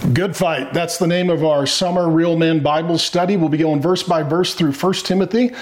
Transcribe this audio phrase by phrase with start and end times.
[0.00, 0.72] Good Fight.
[0.72, 3.36] That's the name of our summer Real Men Bible study.
[3.36, 5.52] We'll be going verse by verse through 1 Timothy.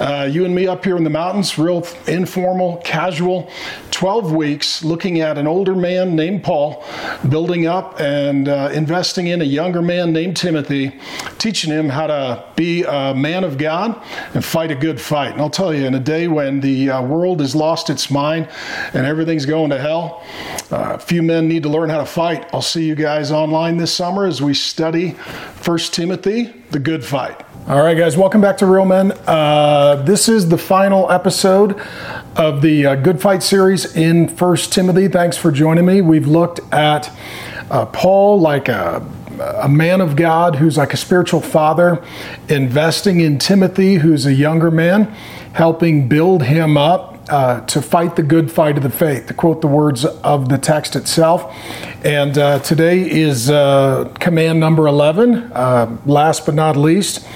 [0.00, 3.50] Uh, you and me up here in the mountains, real informal, casual.
[3.90, 6.82] 12 weeks looking at an older man named Paul,
[7.28, 10.98] building up and uh, investing in a younger man named Timothy,
[11.38, 14.02] teaching him how to be a man of God
[14.34, 15.32] and fight a good fight.
[15.32, 18.48] And I'll tell you, in a day when the uh, world has lost its mind
[18.94, 20.24] and everything's going to hell,
[20.70, 22.48] uh, a few men need to learn how to fight.
[22.54, 25.08] I'll see you guys online this summer as we study
[25.64, 27.44] 1 Timothy, the good fight.
[27.66, 29.10] All right, guys, welcome back to Real Men.
[29.26, 31.80] Uh, this is the final episode
[32.36, 35.08] of the uh, Good Fight series in 1 Timothy.
[35.08, 36.00] Thanks for joining me.
[36.00, 37.10] We've looked at
[37.72, 39.04] uh, Paul like a
[39.40, 42.04] a man of God who's like a spiritual father,
[42.48, 45.06] investing in Timothy, who's a younger man,
[45.54, 49.60] helping build him up uh, to fight the good fight of the faith, to quote
[49.60, 51.54] the words of the text itself.
[52.04, 57.26] And uh, today is uh, command number 11, uh, last but not least.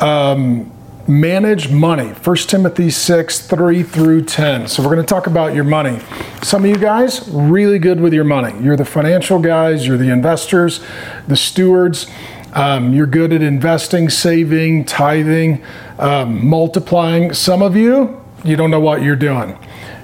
[0.00, 0.72] Um,
[1.06, 2.08] manage money.
[2.08, 5.98] 1 timothy 6 3 through 10 so we're going to talk about your money.
[6.42, 8.62] Some of you guys really good with your money.
[8.62, 10.80] You're the financial guys you're the investors
[11.26, 12.08] the stewards.
[12.52, 15.64] Um, you're good at investing saving tithing
[15.98, 17.32] um, multiplying.
[17.32, 19.58] Some of you you don't know what you're doing.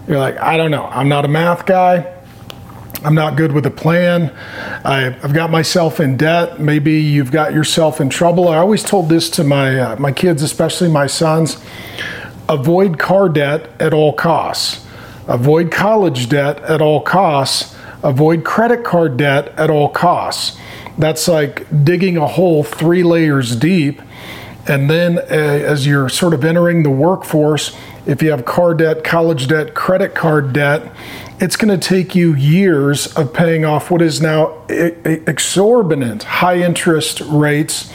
[0.09, 0.85] You're like, I don't know.
[0.85, 2.11] I'm not a math guy.
[3.05, 4.35] I'm not good with a plan.
[4.83, 6.59] I've got myself in debt.
[6.59, 8.49] Maybe you've got yourself in trouble.
[8.49, 11.63] I always told this to my uh, my kids, especially my sons.
[12.49, 14.87] Avoid car debt at all costs.
[15.27, 17.77] Avoid college debt at all costs.
[18.03, 20.59] Avoid credit card debt at all costs.
[20.97, 24.01] That's like digging a hole three layers deep.
[24.67, 27.77] And then, uh, as you're sort of entering the workforce,
[28.07, 30.93] if you have car debt, college debt, credit card debt,
[31.41, 37.21] it's going to take you years of paying off what is now exorbitant high interest
[37.23, 37.93] rates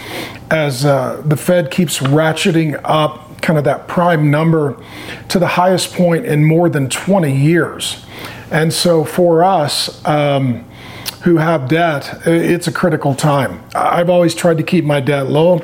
[0.52, 4.82] as uh, the Fed keeps ratcheting up kind of that prime number
[5.30, 8.06] to the highest point in more than 20 years.
[8.52, 10.66] And so for us, um,
[11.24, 13.64] who have debt, it's a critical time.
[13.76, 15.62] I've always tried to keep my debt low.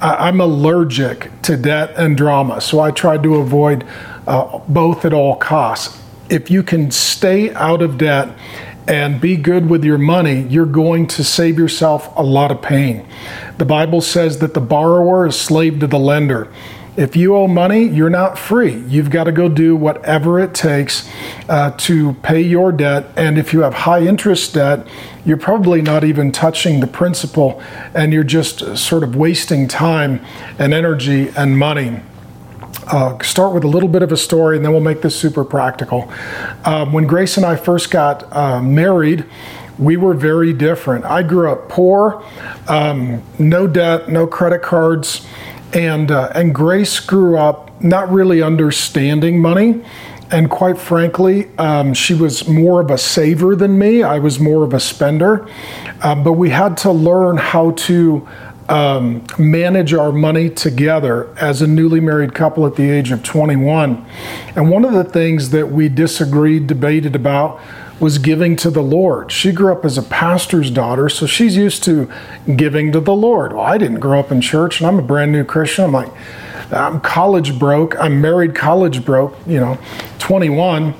[0.00, 3.86] I'm allergic to debt and drama, so I try to avoid
[4.26, 5.98] uh, both at all costs.
[6.28, 8.36] If you can stay out of debt
[8.86, 13.06] and be good with your money, you're going to save yourself a lot of pain.
[13.58, 16.52] The Bible says that the borrower is slave to the lender.
[16.96, 18.80] If you owe money, you're not free.
[18.88, 21.08] You've got to go do whatever it takes
[21.48, 23.06] uh, to pay your debt.
[23.16, 24.86] And if you have high interest debt,
[25.24, 27.62] you're probably not even touching the principal
[27.94, 30.24] and you're just sort of wasting time
[30.58, 32.00] and energy and money.
[32.88, 35.44] Uh, start with a little bit of a story and then we'll make this super
[35.44, 36.10] practical.
[36.64, 39.26] Um, when Grace and I first got uh, married,
[39.78, 41.04] we were very different.
[41.04, 42.24] I grew up poor,
[42.66, 45.24] um, no debt, no credit cards
[45.72, 49.82] and uh, and Grace grew up not really understanding money,
[50.30, 54.02] and quite frankly, um, she was more of a saver than me.
[54.02, 55.48] I was more of a spender,
[56.02, 58.28] uh, but we had to learn how to.
[58.68, 64.06] Um, manage our money together as a newly married couple at the age of 21.
[64.54, 67.60] And one of the things that we disagreed, debated about
[68.00, 69.30] was giving to the Lord.
[69.30, 72.10] She grew up as a pastor's daughter, so she's used to
[72.56, 73.52] giving to the Lord.
[73.52, 75.84] Well, I didn't grow up in church and I'm a brand new Christian.
[75.84, 76.10] I'm like,
[76.72, 77.98] I'm college broke.
[78.00, 79.78] I'm married college broke, you know,
[80.18, 80.94] 21.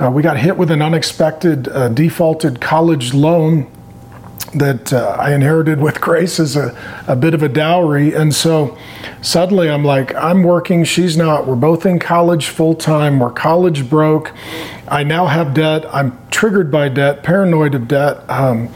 [0.00, 3.70] Uh, we got hit with an unexpected uh, defaulted college loan
[4.58, 8.14] that uh, I inherited with Grace as a, a bit of a dowry.
[8.14, 8.76] And so
[9.22, 11.46] suddenly I'm like, I'm working, she's not.
[11.46, 13.18] We're both in college full time.
[13.18, 14.32] We're college broke.
[14.88, 15.84] I now have debt.
[15.94, 18.28] I'm triggered by debt, paranoid of debt.
[18.28, 18.68] Um,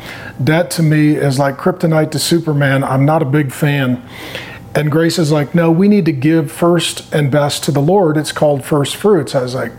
[0.42, 2.84] debt to me is like kryptonite to Superman.
[2.84, 4.02] I'm not a big fan.
[4.74, 8.16] And Grace is like, no, we need to give first and best to the Lord.
[8.16, 9.34] It's called first fruits.
[9.34, 9.72] I was like,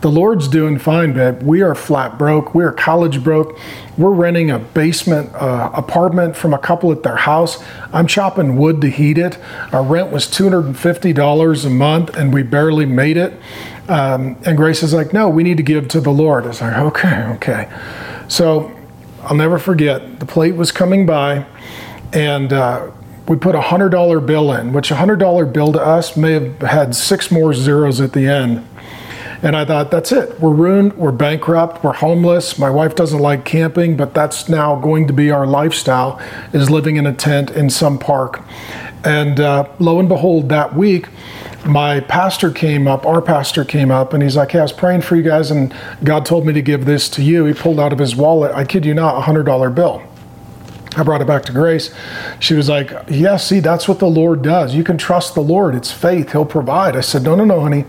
[0.00, 1.42] the Lord's doing fine, babe.
[1.42, 2.54] We are flat broke.
[2.54, 3.58] We are college broke.
[3.98, 7.62] We're renting a basement uh, apartment from a couple at their house.
[7.92, 9.38] I'm chopping wood to heat it.
[9.72, 13.34] Our rent was $250 a month and we barely made it.
[13.88, 16.44] Um, and Grace is like, no, we need to give to the Lord.
[16.44, 17.70] I was like, okay, okay.
[18.28, 18.74] So
[19.24, 21.44] I'll never forget, the plate was coming by
[22.14, 22.90] and uh,
[23.28, 26.94] we put a $100 bill in, which a $100 bill to us may have had
[26.94, 28.66] six more zeros at the end.
[29.42, 30.38] And I thought, that's it.
[30.38, 30.94] We're ruined.
[30.94, 31.82] We're bankrupt.
[31.82, 32.58] We're homeless.
[32.58, 36.20] My wife doesn't like camping, but that's now going to be our lifestyle
[36.52, 38.42] is living in a tent in some park.
[39.02, 41.08] And uh, lo and behold, that week,
[41.64, 45.02] my pastor came up, our pastor came up, and he's like, Hey, I was praying
[45.02, 47.44] for you guys, and God told me to give this to you.
[47.46, 50.02] He pulled out of his wallet, I kid you not, a $100 bill.
[50.96, 51.94] I brought it back to Grace.
[52.40, 54.74] She was like, Yeah, see, that's what the Lord does.
[54.74, 55.76] You can trust the Lord.
[55.76, 56.32] It's faith.
[56.32, 56.96] He'll provide.
[56.96, 57.84] I said, No, no, no, honey.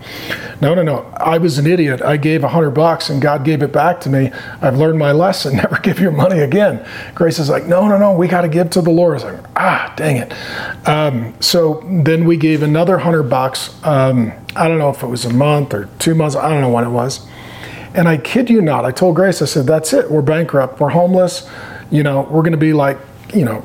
[0.60, 1.12] No, no, no.
[1.16, 2.00] I was an idiot.
[2.00, 4.30] I gave a hundred bucks and God gave it back to me.
[4.60, 5.56] I've learned my lesson.
[5.56, 6.86] Never give your money again.
[7.14, 8.12] Grace is like, No, no, no.
[8.12, 9.12] We got to give to the Lord.
[9.12, 10.88] I was like, Ah, dang it.
[10.88, 13.74] Um, so then we gave another hundred bucks.
[13.84, 16.36] Um, I don't know if it was a month or two months.
[16.36, 17.26] I don't know when it was.
[17.94, 20.08] And I kid you not, I told Grace, I said, That's it.
[20.08, 20.78] We're bankrupt.
[20.78, 21.50] We're homeless
[21.92, 22.98] you know, we're going to be like,
[23.34, 23.62] you know,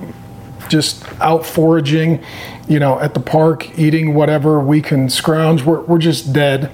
[0.70, 2.24] just out foraging,
[2.68, 5.64] you know, at the park, eating whatever we can scrounge.
[5.64, 6.72] We're, we're just dead.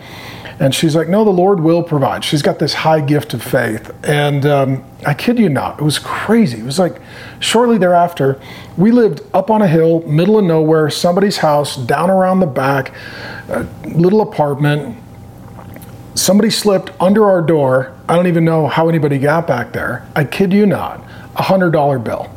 [0.59, 2.23] And she's like, No, the Lord will provide.
[2.23, 3.91] She's got this high gift of faith.
[4.03, 6.59] And um, I kid you not, it was crazy.
[6.59, 7.00] It was like
[7.39, 8.41] shortly thereafter,
[8.75, 12.94] we lived up on a hill, middle of nowhere, somebody's house, down around the back,
[13.49, 14.97] a little apartment.
[16.15, 17.95] Somebody slipped under our door.
[18.07, 20.07] I don't even know how anybody got back there.
[20.15, 21.03] I kid you not
[21.35, 22.30] a hundred dollar bill.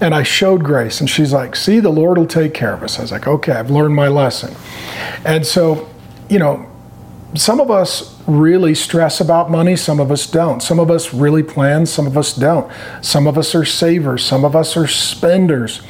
[0.00, 2.98] And I showed Grace, and she's like, See, the Lord will take care of us.
[2.98, 4.54] I was like, Okay, I've learned my lesson.
[5.24, 5.88] And so,
[6.28, 6.66] you know,
[7.34, 10.62] some of us really stress about money, some of us don't.
[10.62, 12.70] Some of us really plan, some of us don't.
[13.02, 15.82] Some of us are savers, some of us are spenders.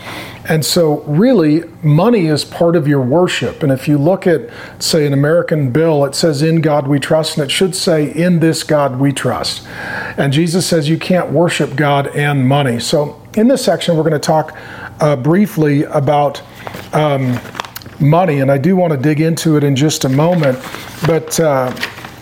[0.48, 3.62] And so, really, money is part of your worship.
[3.62, 4.48] And if you look at,
[4.78, 8.40] say, an American bill, it says, In God we trust, and it should say, In
[8.40, 9.66] this God we trust.
[10.16, 12.80] And Jesus says you can't worship God and money.
[12.80, 14.56] So, in this section, we're going to talk
[15.00, 16.42] uh, briefly about
[16.94, 17.38] um,
[18.00, 20.58] money, and I do want to dig into it in just a moment.
[21.06, 21.74] But uh,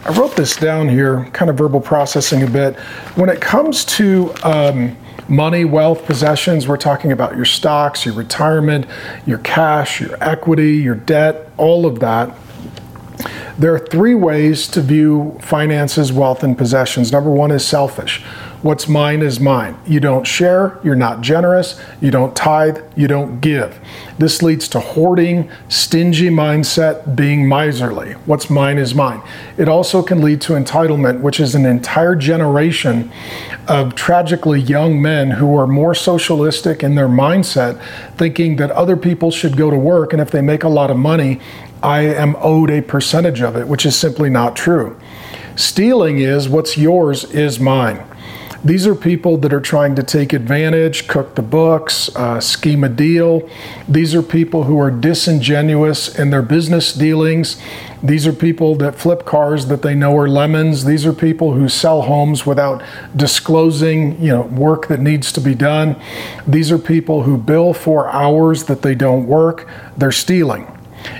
[0.04, 2.76] I wrote this down here, kind of verbal processing a bit.
[3.14, 4.96] When it comes to um,
[5.28, 8.86] money, wealth, possessions, we're talking about your stocks, your retirement,
[9.26, 12.34] your cash, your equity, your debt, all of that.
[13.58, 17.10] There are three ways to view finances, wealth, and possessions.
[17.10, 18.22] Number one is selfish.
[18.60, 19.78] What's mine is mine.
[19.86, 23.78] You don't share, you're not generous, you don't tithe, you don't give.
[24.18, 28.14] This leads to hoarding, stingy mindset, being miserly.
[28.26, 29.22] What's mine is mine.
[29.56, 33.12] It also can lead to entitlement, which is an entire generation
[33.68, 37.80] of tragically young men who are more socialistic in their mindset,
[38.16, 40.96] thinking that other people should go to work, and if they make a lot of
[40.96, 41.40] money,
[41.80, 44.98] I am owed a percentage of it, which is simply not true.
[45.54, 48.02] Stealing is what's yours is mine.
[48.64, 52.88] These are people that are trying to take advantage, cook the books, uh, scheme a
[52.88, 53.48] deal.
[53.88, 57.60] These are people who are disingenuous in their business dealings.
[58.02, 60.84] These are people that flip cars that they know are lemons.
[60.84, 62.82] These are people who sell homes without
[63.14, 65.94] disclosing, you know, work that needs to be done.
[66.46, 69.68] These are people who bill for hours that they don't work.
[69.96, 70.66] They're stealing.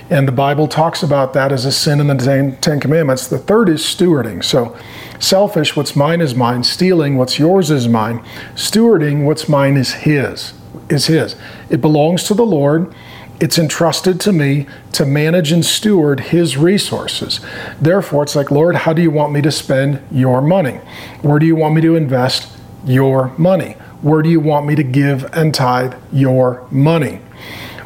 [0.09, 3.27] And the Bible talks about that as a sin in the Ten Commandments.
[3.27, 4.43] The third is stewarding.
[4.43, 4.77] So,
[5.19, 6.63] selfish, what's mine is mine.
[6.63, 8.23] Stealing, what's yours is mine.
[8.55, 10.53] Stewarding, what's mine is his.
[10.89, 11.35] Is his.
[11.69, 12.93] It belongs to the Lord.
[13.39, 17.39] It's entrusted to me to manage and steward his resources.
[17.79, 20.79] Therefore, it's like, Lord, how do you want me to spend your money?
[21.21, 22.51] Where do you want me to invest
[22.85, 23.73] your money?
[24.01, 27.21] Where do you want me to give and tithe your money?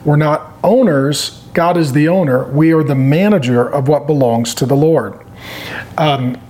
[0.05, 2.45] We're not owners God is the owner.
[2.45, 5.19] We are the manager of what belongs to the Lord.
[5.97, 6.41] Um,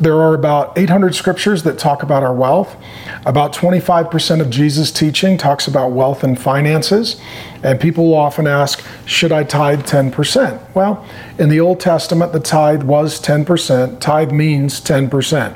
[0.00, 2.76] there are about 800 scriptures that talk about our wealth.
[3.24, 7.20] About 25% of Jesus' teaching talks about wealth and finances.
[7.62, 10.74] And people often ask, should I tithe 10%?
[10.74, 11.06] Well,
[11.38, 14.00] in the Old Testament, the tithe was 10%.
[14.00, 15.54] Tithe means 10%.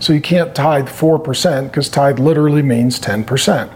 [0.00, 3.70] So you can't tithe 4% because tithe literally means 10%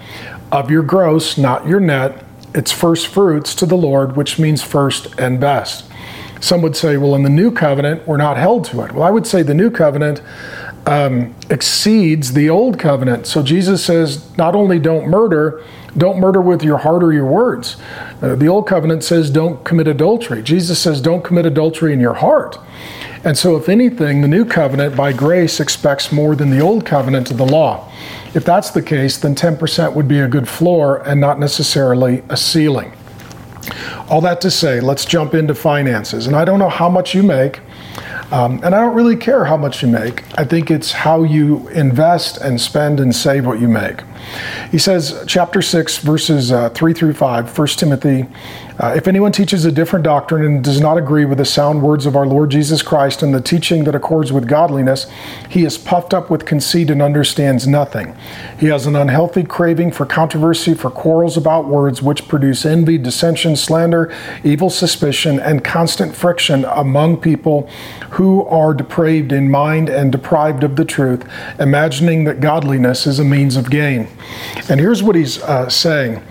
[0.52, 5.08] of your gross, not your net, it's first fruits to the Lord, which means first
[5.18, 5.85] and best.
[6.46, 8.92] Some would say, well, in the new covenant, we're not held to it.
[8.92, 10.22] Well, I would say the new covenant
[10.86, 13.26] um, exceeds the old covenant.
[13.26, 15.64] So Jesus says, not only don't murder,
[15.96, 17.76] don't murder with your heart or your words.
[18.22, 20.40] Uh, the old covenant says, don't commit adultery.
[20.40, 22.56] Jesus says, don't commit adultery in your heart.
[23.24, 27.32] And so, if anything, the new covenant by grace expects more than the old covenant
[27.32, 27.90] of the law.
[28.34, 32.36] If that's the case, then 10% would be a good floor and not necessarily a
[32.36, 32.92] ceiling.
[34.08, 36.26] All that to say, let's jump into finances.
[36.26, 37.60] And I don't know how much you make,
[38.30, 40.24] um, and I don't really care how much you make.
[40.38, 44.02] I think it's how you invest and spend and save what you make.
[44.70, 48.26] He says, chapter 6, verses uh, 3 through 5, 1 Timothy
[48.78, 52.04] uh, if anyone teaches a different doctrine and does not agree with the sound words
[52.04, 55.06] of our Lord Jesus Christ and the teaching that accords with godliness,
[55.48, 58.14] he is puffed up with conceit and understands nothing.
[58.60, 63.56] He has an unhealthy craving for controversy, for quarrels about words, which produce envy, dissension,
[63.56, 64.12] slander,
[64.44, 67.70] evil suspicion, and constant friction among people
[68.10, 71.26] who are depraved in mind and deprived of the truth,
[71.58, 74.06] imagining that godliness is a means of gain.
[74.68, 76.22] And here's what he's uh, saying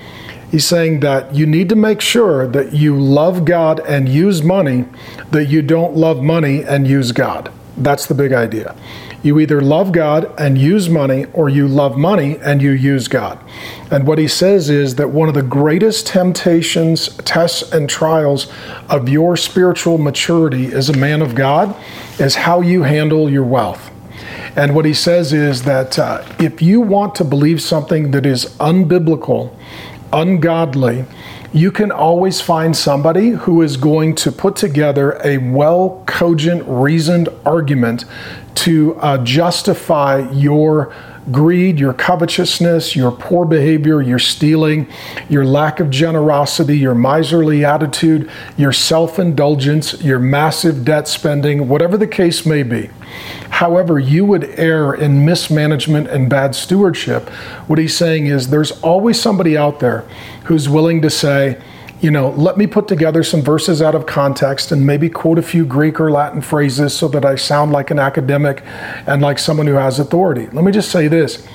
[0.56, 4.86] He's saying that you need to make sure that you love God and use money,
[5.32, 7.52] that you don't love money and use God.
[7.78, 8.74] That's the big idea.
[9.22, 13.40] You either love God and use money, or you love money and you use God.
[13.92, 18.48] And what he says is that one of the greatest temptations, tests, and trials
[18.88, 21.76] of your spiritual maturity as a man of God
[22.20, 23.92] is how you handle your wealth.
[24.56, 28.46] And what he says is that uh, if you want to believe something that is
[28.60, 29.54] unbiblical,
[30.14, 31.06] ungodly,
[31.52, 37.30] you can always find somebody who is going to put together a well cogent, reasoned
[37.46, 38.06] argument
[38.56, 40.94] to uh, justify your
[41.32, 44.88] greed, your covetousness, your poor behavior, your stealing,
[45.30, 51.98] your lack of generosity, your miserly attitude, your self indulgence, your massive debt spending, whatever
[51.98, 52.90] the case may be.
[53.50, 57.30] However, you would err in mismanagement and bad stewardship.
[57.68, 60.06] What he's saying is there's always somebody out there
[60.46, 61.62] who's willing to say,
[62.06, 65.42] you know, let me put together some verses out of context and maybe quote a
[65.42, 68.62] few Greek or Latin phrases so that I sound like an academic
[69.08, 70.46] and like someone who has authority.
[70.54, 71.48] Let me just say this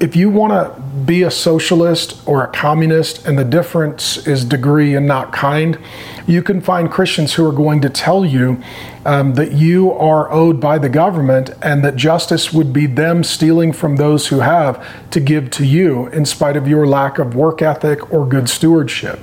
[0.00, 4.96] if you want to be a socialist or a communist and the difference is degree
[4.96, 5.78] and not kind,
[6.26, 8.60] you can find Christians who are going to tell you
[9.06, 13.72] um, that you are owed by the government and that justice would be them stealing
[13.72, 17.62] from those who have to give to you in spite of your lack of work
[17.62, 19.20] ethic or good stewardship.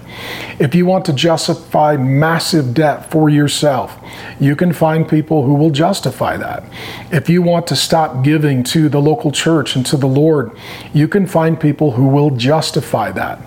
[0.57, 3.99] If you want to justify massive debt for yourself,
[4.39, 6.63] you can find people who will justify that.
[7.11, 10.51] If you want to stop giving to the local church and to the Lord,
[10.93, 13.39] you can find people who will justify that.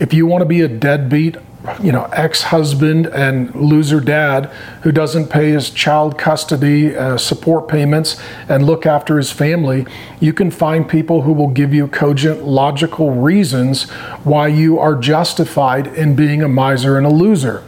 [0.00, 1.36] If you want to be a deadbeat,
[1.82, 4.46] you know, ex-husband and loser dad
[4.82, 9.86] who doesn't pay his child custody uh, support payments and look after his family,
[10.20, 13.90] you can find people who will give you cogent, logical reasons
[14.24, 17.64] why you are justified in being a miser and a loser.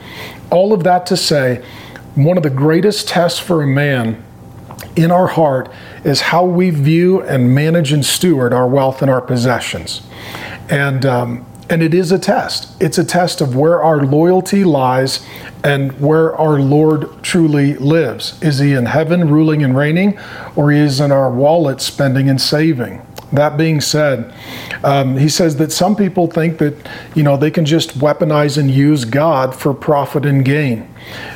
[0.50, 1.64] All of that to say,
[2.14, 4.22] one of the greatest tests for a man
[4.94, 5.70] in our heart
[6.04, 10.02] is how we view and manage and steward our wealth and our possessions.
[10.68, 12.70] And um, and it is a test.
[12.80, 15.24] It's a test of where our loyalty lies
[15.64, 18.40] and where our Lord truly lives.
[18.42, 20.18] Is he in heaven ruling and reigning,
[20.54, 23.04] or he is in our wallet spending and saving?
[23.32, 24.32] That being said,
[24.84, 26.74] um, he says that some people think that
[27.16, 30.88] you know they can just weaponize and use God for profit and gain.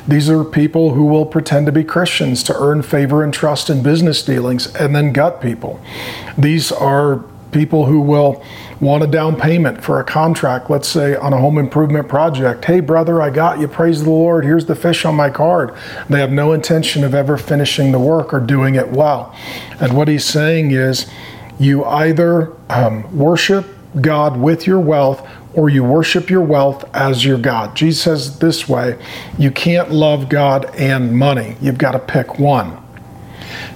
[0.06, 3.82] These are people who will pretend to be Christians to earn favor and trust in
[3.82, 5.80] business dealings and then gut people.
[6.38, 8.42] These are people who will
[8.80, 12.64] want a down payment for a contract, let's say on a home improvement project.
[12.64, 13.68] Hey, brother, I got you.
[13.68, 14.44] Praise the Lord.
[14.44, 15.74] Here's the fish on my card.
[16.08, 19.34] They have no intention of ever finishing the work or doing it well.
[19.80, 21.10] And what he's saying is
[21.58, 23.66] you either um, worship
[24.00, 27.74] God with your wealth or you worship your wealth as your God.
[27.74, 28.98] Jesus says this way
[29.38, 31.56] you can't love God and money.
[31.60, 32.78] You've got to pick one.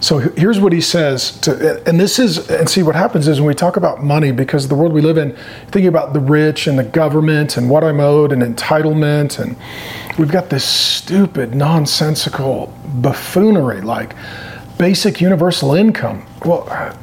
[0.05, 3.49] So here's what he says to, and this is, and see what happens is when
[3.49, 5.35] we talk about money, because the world we live in,
[5.69, 9.57] thinking about the rich and the government and what I'm owed and entitlement, and
[10.19, 14.15] we've got this stupid, nonsensical buffoonery like
[14.77, 16.27] basic universal income.
[16.45, 16.95] Well,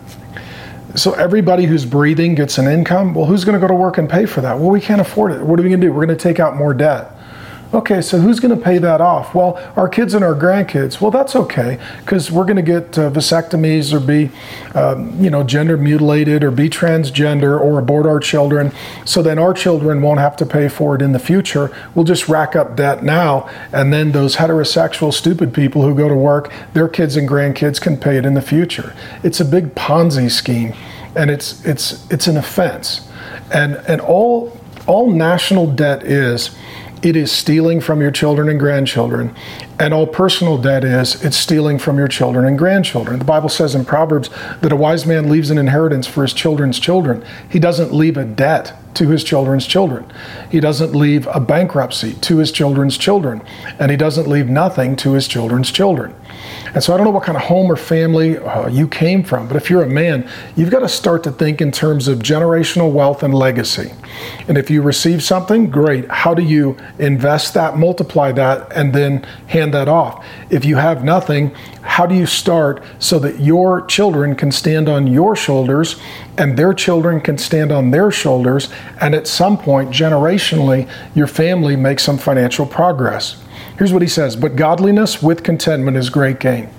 [0.93, 3.15] so everybody who's breathing gets an income.
[3.15, 4.59] Well, who's going to go to work and pay for that?
[4.59, 5.41] Well, we can't afford it.
[5.41, 5.91] What are we going to do?
[5.91, 7.11] We're going to take out more debt.
[7.73, 9.33] Okay, so who's going to pay that off?
[9.33, 10.99] Well, our kids and our grandkids.
[10.99, 14.29] Well, that's okay because we're going to get uh, vasectomies or be,
[14.75, 18.73] um, you know, gender mutilated or be transgender or abort our children.
[19.05, 21.73] So then our children won't have to pay for it in the future.
[21.95, 26.15] We'll just rack up debt now, and then those heterosexual stupid people who go to
[26.15, 28.93] work, their kids and grandkids can pay it in the future.
[29.23, 30.73] It's a big Ponzi scheme,
[31.15, 33.07] and it's it's it's an offense,
[33.53, 36.53] and and all all national debt is
[37.01, 39.35] it is stealing from your children and grandchildren.
[39.79, 43.19] And all personal debt is it's stealing from your children and grandchildren.
[43.19, 44.29] The Bible says in Proverbs
[44.61, 47.25] that a wise man leaves an inheritance for his children's children.
[47.49, 50.11] He doesn't leave a debt to his children's children.
[50.51, 53.41] He doesn't leave a bankruptcy to his children's children.
[53.79, 56.13] And he doesn't leave nothing to his children's children.
[56.73, 59.47] And so I don't know what kind of home or family uh, you came from,
[59.47, 62.91] but if you're a man, you've got to start to think in terms of generational
[62.91, 63.91] wealth and legacy.
[64.47, 66.09] And if you receive something, great.
[66.09, 70.25] How do you invest that, multiply that, and then hand that off?
[70.49, 75.07] If you have nothing, how do you start so that your children can stand on
[75.07, 75.99] your shoulders
[76.37, 78.69] and their children can stand on their shoulders,
[78.99, 83.40] and at some point, generationally, your family makes some financial progress?
[83.81, 86.69] Here's what he says But godliness with contentment is great gain.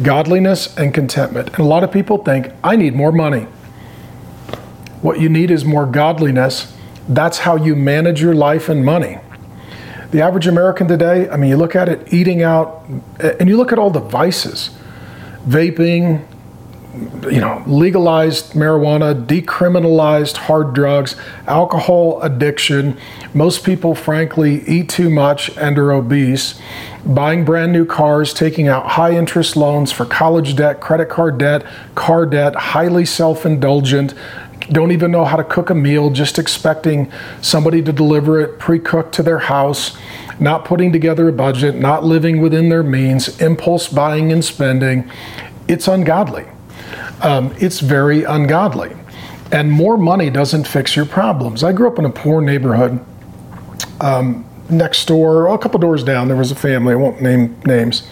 [0.00, 1.48] Godliness and contentment.
[1.48, 3.48] And a lot of people think, I need more money.
[5.02, 6.72] What you need is more godliness.
[7.08, 9.18] That's how you manage your life and money.
[10.12, 12.86] The average American today, I mean, you look at it eating out,
[13.18, 14.70] and you look at all the vices
[15.48, 16.24] vaping,
[17.30, 22.96] you know, legalized marijuana, decriminalized hard drugs, alcohol addiction.
[23.34, 26.60] Most people, frankly, eat too much and are obese.
[27.04, 31.66] Buying brand new cars, taking out high interest loans for college debt, credit card debt,
[31.94, 34.14] car debt, highly self indulgent,
[34.70, 37.10] don't even know how to cook a meal, just expecting
[37.40, 39.96] somebody to deliver it pre cooked to their house,
[40.40, 45.10] not putting together a budget, not living within their means, impulse buying and spending.
[45.68, 46.46] It's ungodly.
[47.22, 48.94] Um, it's very ungodly.
[49.52, 51.62] And more money doesn't fix your problems.
[51.62, 53.04] I grew up in a poor neighborhood.
[54.00, 56.92] Um, next door, a couple doors down, there was a family.
[56.92, 58.08] I won't name names.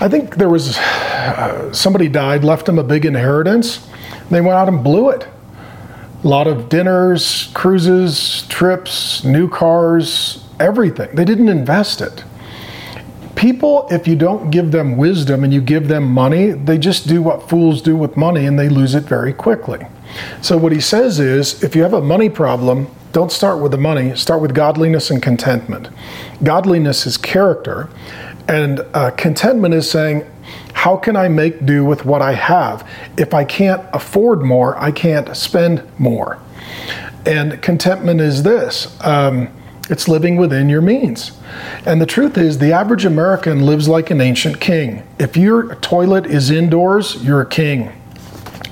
[0.00, 3.86] I think there was uh, somebody died, left them a big inheritance.
[4.30, 5.26] They went out and blew it.
[6.22, 11.14] A lot of dinners, cruises, trips, new cars, everything.
[11.14, 12.24] They didn't invest it.
[13.38, 17.22] People, if you don't give them wisdom and you give them money, they just do
[17.22, 19.86] what fools do with money and they lose it very quickly.
[20.42, 23.78] So, what he says is if you have a money problem, don't start with the
[23.78, 25.88] money, start with godliness and contentment.
[26.42, 27.88] Godliness is character,
[28.48, 30.28] and uh, contentment is saying,
[30.72, 32.90] how can I make do with what I have?
[33.16, 36.40] If I can't afford more, I can't spend more.
[37.24, 39.48] And contentment is this um,
[39.88, 41.32] it's living within your means.
[41.86, 45.02] And the truth is, the average American lives like an ancient king.
[45.18, 47.92] If your toilet is indoors, you're a king.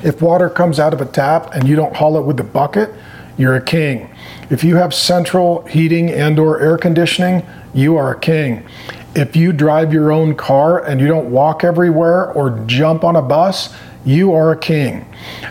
[0.03, 2.93] If water comes out of a tap and you don't haul it with the bucket,
[3.39, 4.11] you're a king.
[4.51, 7.45] If you have central heating and or air conditioning,
[7.75, 8.67] you are a king.
[9.15, 13.23] If you drive your own car and you don't walk everywhere or jump on a
[13.23, 15.05] bus, you are a king.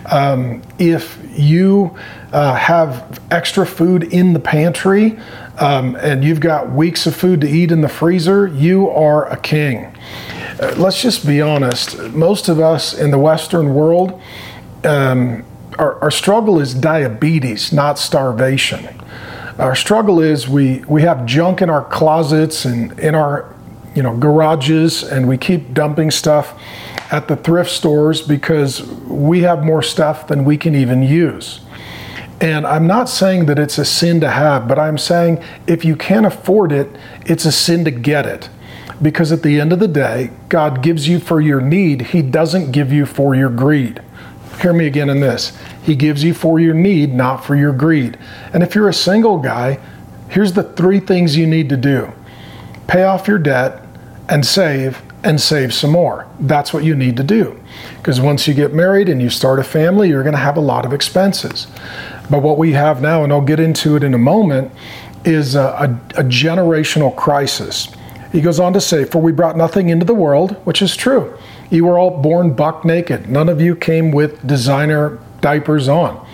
[0.06, 1.96] Um, if you
[2.32, 5.20] uh, have extra food in the pantry
[5.58, 9.38] um, and you've got weeks of food to eat in the freezer, you are a
[9.38, 9.96] king.
[10.60, 11.98] Uh, let's just be honest.
[12.10, 14.22] Most of us in the Western world,
[14.84, 15.44] um,
[15.78, 18.88] our, our struggle is diabetes, not starvation.
[19.58, 23.54] Our struggle is we, we have junk in our closets and in our
[23.96, 26.60] you know garages and we keep dumping stuff
[27.12, 31.62] at the thrift stores because we have more stuff than we can even use.
[32.42, 35.96] And I'm not saying that it's a sin to have, but I'm saying if you
[35.96, 36.90] can't afford it,
[37.26, 38.50] it's a sin to get it.
[39.02, 42.72] Because at the end of the day, God gives you for your need, He doesn't
[42.72, 44.02] give you for your greed.
[44.62, 45.58] Hear me again in this.
[45.84, 48.18] He gives you for your need, not for your greed.
[48.54, 49.80] And if you're a single guy,
[50.30, 52.12] here's the three things you need to do
[52.88, 53.86] pay off your debt,
[54.30, 56.28] and save and save some more.
[56.40, 57.60] That's what you need to do.
[57.98, 60.62] Because once you get married and you start a family, you're going to have a
[60.62, 61.68] lot of expenses.
[62.30, 64.72] But what we have now, and I'll get into it in a moment,
[65.24, 67.90] is a, a, a generational crisis.
[68.32, 71.38] He goes on to say, For we brought nothing into the world, which is true.
[71.70, 73.30] You were all born buck naked.
[73.30, 76.26] None of you came with designer diapers on.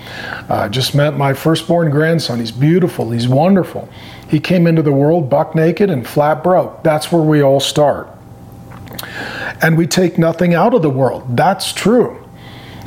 [0.49, 2.39] I uh, just met my firstborn grandson.
[2.39, 3.89] He's beautiful, he's wonderful.
[4.30, 6.84] He came into the world buck naked and flat broke.
[6.84, 8.10] That's where we all start.
[9.62, 11.36] And we take nothing out of the world.
[11.36, 12.25] That's true.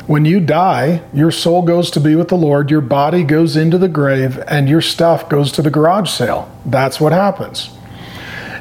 [0.06, 3.78] When you die, your soul goes to be with the Lord, your body goes into
[3.78, 6.50] the grave, and your stuff goes to the garage sale.
[6.66, 7.70] That's what happens.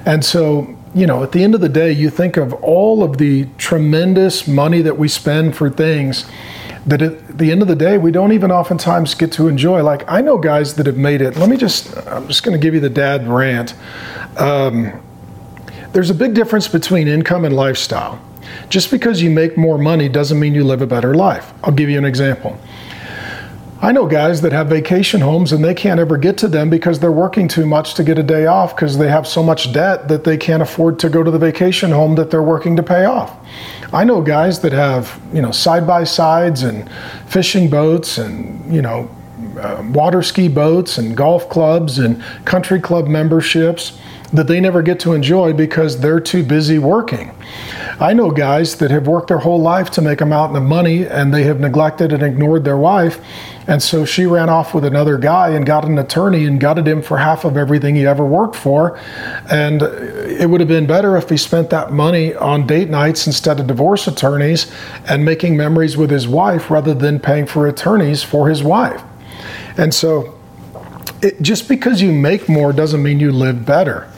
[0.05, 3.17] And so, you know, at the end of the day, you think of all of
[3.17, 6.25] the tremendous money that we spend for things
[6.85, 9.81] that at the end of the day, we don't even oftentimes get to enjoy.
[9.83, 11.37] Like, I know guys that have made it.
[11.37, 13.73] Let me just, I'm just going to give you the dad rant.
[14.37, 15.01] Um,
[15.93, 18.21] there's a big difference between income and lifestyle.
[18.69, 21.53] Just because you make more money doesn't mean you live a better life.
[21.63, 22.59] I'll give you an example.
[23.83, 26.99] I know guys that have vacation homes and they can't ever get to them because
[27.01, 30.07] they're working too much to get a day off because they have so much debt
[30.07, 33.03] that they can't afford to go to the vacation home that they're working to pay
[33.03, 33.35] off.
[33.91, 36.89] I know guys that have, you know, side by sides and
[37.27, 39.13] fishing boats and, you know,
[39.59, 43.99] uh, water ski boats and golf clubs and country club memberships
[44.33, 47.31] that they never get to enjoy because they're too busy working.
[47.99, 51.05] I know guys that have worked their whole life to make a mountain of money
[51.05, 53.23] and they have neglected and ignored their wife.
[53.67, 57.03] And so she ran off with another guy and got an attorney and gutted him
[57.03, 58.99] for half of everything he ever worked for.
[59.49, 63.59] And it would have been better if he spent that money on date nights instead
[63.59, 64.71] of divorce attorneys
[65.07, 69.01] and making memories with his wife rather than paying for attorneys for his wife.
[69.77, 70.37] And so
[71.21, 74.09] it, just because you make more doesn't mean you live better.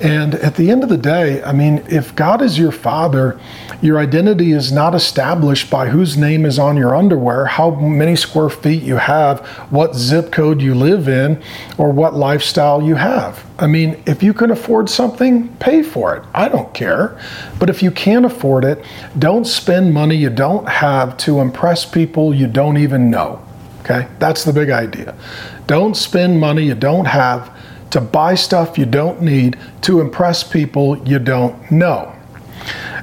[0.00, 3.38] And at the end of the day, I mean, if God is your father,
[3.82, 8.48] your identity is not established by whose name is on your underwear, how many square
[8.48, 11.42] feet you have, what zip code you live in,
[11.78, 13.44] or what lifestyle you have.
[13.58, 16.22] I mean, if you can afford something, pay for it.
[16.32, 17.20] I don't care.
[17.58, 18.84] But if you can't afford it,
[19.18, 23.44] don't spend money you don't have to impress people you don't even know.
[23.80, 24.06] Okay?
[24.20, 25.16] That's the big idea.
[25.66, 27.57] Don't spend money you don't have
[27.90, 32.14] to buy stuff you don't need to impress people you don't know.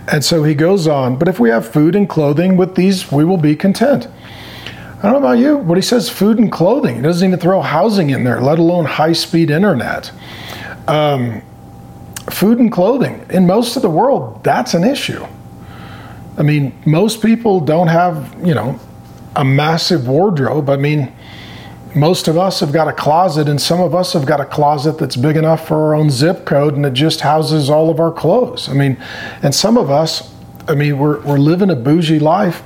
[0.07, 3.25] And so he goes on, but if we have food and clothing with these, we
[3.25, 4.07] will be content.
[4.99, 6.97] I don't know about you, but he says food and clothing.
[6.97, 10.11] He doesn't even throw housing in there, let alone high speed internet.
[10.87, 11.41] Um,
[12.29, 13.25] food and clothing.
[13.29, 15.25] In most of the world, that's an issue.
[16.37, 18.79] I mean, most people don't have, you know,
[19.35, 20.69] a massive wardrobe.
[20.69, 21.13] I mean,
[21.95, 24.97] most of us have got a closet, and some of us have got a closet
[24.97, 28.11] that's big enough for our own zip code and it just houses all of our
[28.11, 28.67] clothes.
[28.67, 28.97] I mean,
[29.41, 30.33] and some of us,
[30.67, 32.63] I mean, we're, we're living a bougie life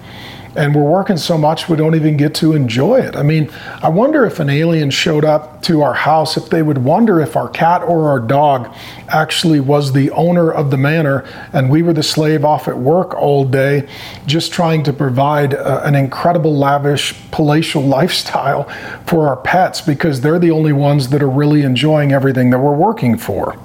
[0.55, 3.15] and we're working so much we don't even get to enjoy it.
[3.15, 3.51] I mean,
[3.83, 7.35] I wonder if an alien showed up to our house, if they would wonder if
[7.35, 8.73] our cat or our dog
[9.09, 13.13] actually was the owner of the manor and we were the slave off at work
[13.13, 13.87] all day,
[14.25, 18.63] just trying to provide uh, an incredible, lavish, palatial lifestyle
[19.05, 22.75] for our pets because they're the only ones that are really enjoying everything that we're
[22.75, 23.57] working for.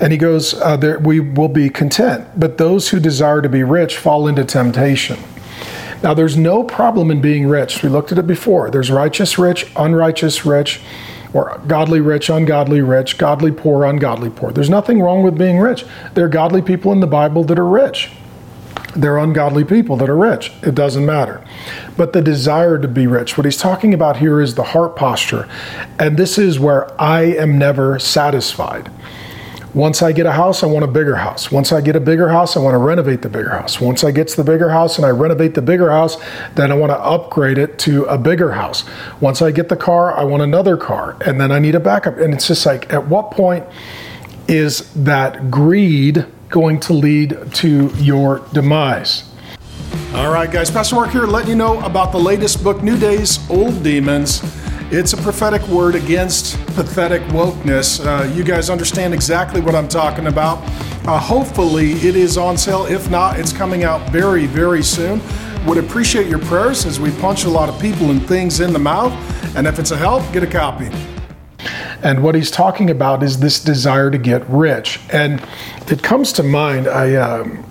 [0.00, 3.62] And he goes, uh, there, We will be content, but those who desire to be
[3.62, 5.18] rich fall into temptation
[6.04, 7.82] now, there's no problem in being rich.
[7.82, 8.70] We looked at it before.
[8.70, 10.82] There's righteous rich, unrighteous rich,
[11.32, 14.52] or godly rich, ungodly rich, godly poor, ungodly poor.
[14.52, 15.86] There's nothing wrong with being rich.
[16.12, 18.10] There are godly people in the Bible that are rich.
[18.94, 20.52] There are ungodly people that are rich.
[20.62, 21.42] It doesn't matter.
[21.96, 25.48] But the desire to be rich, what he's talking about here is the heart posture.
[25.98, 28.90] And this is where I am never satisfied.
[29.74, 31.50] Once I get a house, I want a bigger house.
[31.50, 33.80] Once I get a bigger house, I want to renovate the bigger house.
[33.80, 36.16] Once I get to the bigger house and I renovate the bigger house,
[36.54, 38.84] then I want to upgrade it to a bigger house.
[39.20, 41.16] Once I get the car, I want another car.
[41.26, 42.18] And then I need a backup.
[42.18, 43.64] And it's just like, at what point
[44.46, 49.28] is that greed going to lead to your demise?
[50.14, 53.40] All right, guys, Pastor Mark here letting you know about the latest book, New Days,
[53.50, 54.40] Old Demons.
[54.90, 58.04] It's a prophetic word against pathetic wokeness.
[58.04, 60.58] Uh, you guys understand exactly what I'm talking about.
[61.08, 62.84] Uh, hopefully, it is on sale.
[62.84, 65.22] If not, it's coming out very, very soon.
[65.66, 68.78] Would appreciate your prayers as we punch a lot of people and things in the
[68.78, 69.12] mouth.
[69.56, 70.90] And if it's a help, get a copy.
[72.02, 75.00] And what he's talking about is this desire to get rich.
[75.10, 75.42] And
[75.88, 77.16] it comes to mind, I.
[77.16, 77.64] Um,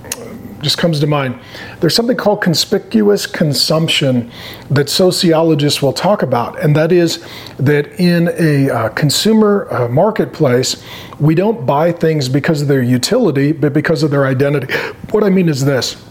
[0.63, 1.39] just comes to mind.
[1.80, 4.32] There's something called conspicuous consumption
[4.69, 7.26] that sociologists will talk about, and that is
[7.58, 10.84] that in a uh, consumer uh, marketplace,
[11.19, 14.73] we don't buy things because of their utility, but because of their identity.
[15.12, 16.04] What I mean is this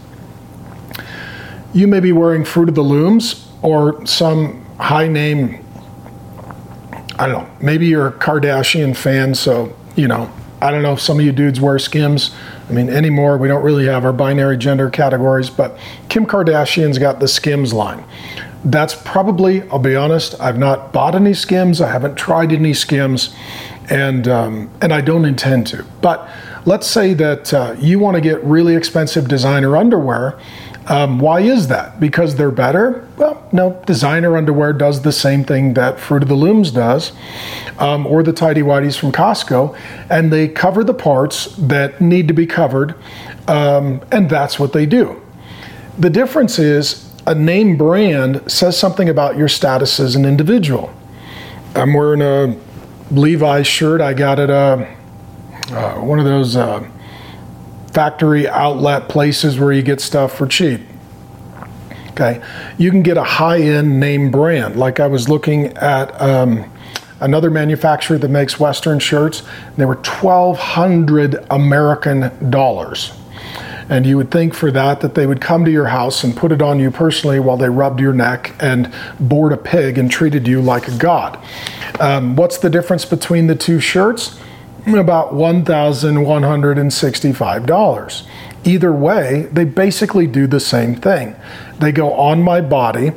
[1.73, 5.65] you may be wearing Fruit of the Looms or some high name.
[7.17, 7.49] I don't know.
[7.61, 10.31] Maybe you're a Kardashian fan, so you know
[10.63, 12.33] I don't know if some of you dudes wear Skims.
[12.69, 17.19] I mean, anymore, we don't really have our binary gender categories, but Kim Kardashian's got
[17.19, 18.05] the Skims line.
[18.63, 23.35] That's probably, I'll be honest, I've not bought any Skims, I haven't tried any Skims,
[23.89, 25.83] and, um, and I don't intend to.
[26.01, 26.29] But
[26.63, 30.39] let's say that uh, you want to get really expensive designer underwear
[30.87, 31.99] um, why is that?
[31.99, 33.07] Because they're better?
[33.17, 33.81] Well, no.
[33.85, 37.13] Designer underwear does the same thing that Fruit of the Looms does,
[37.79, 39.77] um, or the Tidy Whities from Costco,
[40.09, 42.95] and they cover the parts that need to be covered,
[43.47, 45.21] um, and that's what they do.
[45.97, 50.93] The difference is a name brand says something about your status as an individual.
[51.75, 52.57] I'm wearing a
[53.11, 54.01] Levi's shirt.
[54.01, 54.85] I got it uh,
[55.71, 56.57] uh, one of those.
[56.57, 56.89] Uh,
[57.93, 60.81] factory outlet places where you get stuff for cheap.
[62.11, 62.43] Okay,
[62.77, 64.75] you can get a high end name brand.
[64.75, 66.71] Like I was looking at um,
[67.19, 69.43] another manufacturer that makes Western shirts,
[69.77, 73.13] they were 1,200 American dollars.
[73.89, 76.51] And you would think for that that they would come to your house and put
[76.51, 80.47] it on you personally while they rubbed your neck and bored a pig and treated
[80.47, 81.37] you like a god.
[81.99, 84.39] Um, what's the difference between the two shirts?
[84.87, 88.27] About $1,165.
[88.65, 91.35] Either way, they basically do the same thing.
[91.79, 93.11] They go on my body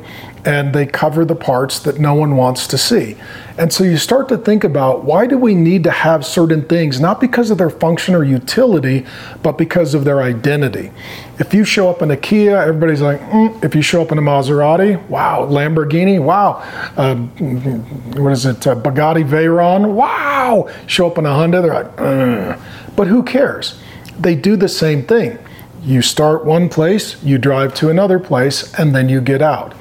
[0.45, 3.17] and they cover the parts that no one wants to see.
[3.57, 6.99] And so you start to think about why do we need to have certain things,
[6.99, 9.03] not because of their function or utility,
[9.41, 10.91] but because of their identity.
[11.39, 13.63] If you show up in a Kia, everybody's like, mm.
[13.63, 16.63] if you show up in a Maserati, wow, Lamborghini, wow,
[16.97, 17.15] uh,
[18.21, 22.61] what is it, uh, Bugatti Veyron, wow, show up in a Honda, they're like, mm.
[22.95, 23.79] but who cares?
[24.19, 25.39] They do the same thing.
[25.81, 29.73] You start one place, you drive to another place, and then you get out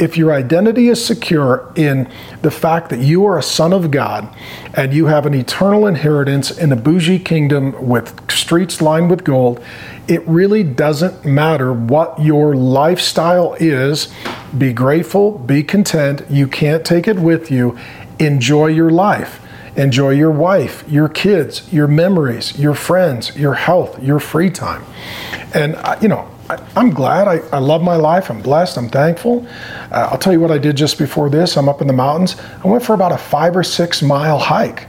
[0.00, 2.10] if your identity is secure in
[2.40, 4.34] the fact that you are a son of God
[4.72, 9.62] and you have an eternal inheritance in a bougie kingdom with streets lined with gold,
[10.08, 14.08] it really doesn't matter what your lifestyle is.
[14.56, 16.22] Be grateful, be content.
[16.30, 17.78] You can't take it with you.
[18.18, 19.46] Enjoy your life.
[19.76, 24.82] Enjoy your wife, your kids, your memories, your friends, your health, your free time.
[25.54, 27.28] And, uh, you know, I, am glad.
[27.28, 28.30] I, I love my life.
[28.30, 28.76] I'm blessed.
[28.76, 29.46] I'm thankful.
[29.92, 31.56] Uh, I'll tell you what I did just before this.
[31.56, 32.36] I'm up in the mountains.
[32.64, 34.88] I went for about a five or six mile hike.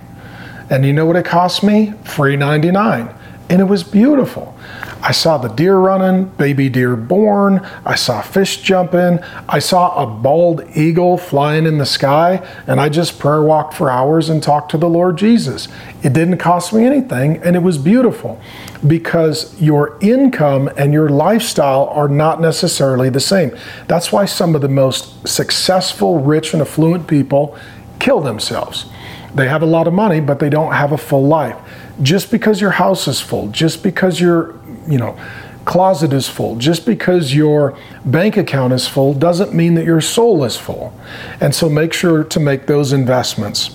[0.69, 1.93] And you know what it cost me?
[2.03, 3.13] Free 99.
[3.49, 4.57] And it was beautiful.
[5.03, 7.67] I saw the deer running, baby deer born.
[7.85, 9.19] I saw fish jumping.
[9.49, 12.47] I saw a bald eagle flying in the sky.
[12.67, 15.67] And I just prayer walked for hours and talked to the Lord Jesus.
[16.03, 18.39] It didn't cost me anything, and it was beautiful
[18.85, 23.55] because your income and your lifestyle are not necessarily the same.
[23.87, 27.57] That's why some of the most successful, rich, and affluent people
[27.99, 28.85] kill themselves.
[29.33, 31.57] They have a lot of money, but they don't have a full life.
[32.01, 34.55] Just because your house is full, just because your
[34.87, 35.17] you know,
[35.65, 36.55] closet is full.
[36.55, 40.93] Just because your bank account is full doesn't mean that your soul is full.
[41.39, 43.71] And so make sure to make those investments.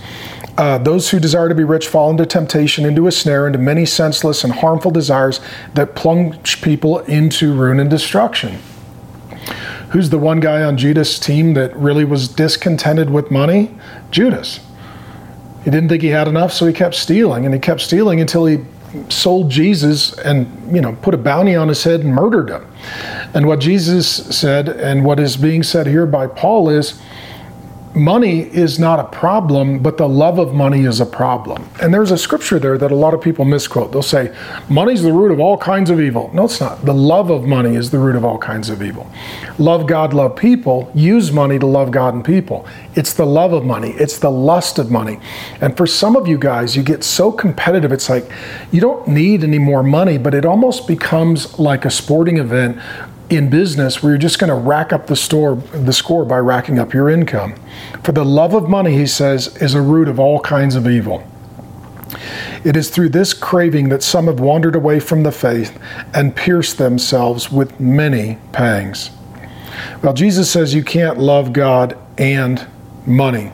[0.59, 3.85] Uh, those who desire to be rich fall into temptation, into a snare, into many
[3.85, 5.41] senseless and harmful desires
[5.75, 8.59] that plunge people into ruin and destruction.
[9.91, 13.75] Who's the one guy on Judas' team that really was discontented with money?
[14.11, 14.61] Judas.
[15.63, 18.47] He didn't think he had enough, so he kept stealing, and he kept stealing until
[18.47, 18.59] he
[19.09, 22.67] sold Jesus and you know put a bounty on his head and murdered him.
[23.35, 27.01] And what Jesus said and what is being said here by Paul is
[27.97, 31.67] money is not a problem, but the love of money is a problem.
[31.81, 33.91] And there's a scripture there that a lot of people misquote.
[33.91, 34.37] They'll say,
[34.69, 36.31] money's the root of all kinds of evil.
[36.35, 36.85] No, it's not.
[36.85, 39.11] The love of money is the root of all kinds of evil.
[39.59, 42.67] Love God, love people, use money to love God and people.
[42.95, 45.19] It's the love of money, it's the lust of money.
[45.61, 48.31] And for some of you guys, you get so competitive, it's like
[48.71, 52.79] you don't need any more money, but it almost becomes like a sporting event
[53.29, 56.79] in business where you're just going to rack up the store the score by racking
[56.79, 57.55] up your income.
[58.03, 61.27] For the love of money, he says, is a root of all kinds of evil.
[62.65, 65.79] It is through this craving that some have wandered away from the faith
[66.15, 69.11] and pierced themselves with many pangs.
[70.03, 72.67] Well, Jesus says you can't love God and
[73.07, 73.53] money.